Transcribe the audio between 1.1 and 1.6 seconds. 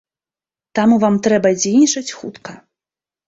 трэба